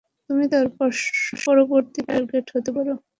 তুমি 0.29 0.43
তার 0.51 0.65
পরবর্তী 1.45 1.99
টার্গেট 2.07 2.45
হতে 2.55 2.71
পারো। 2.75 2.93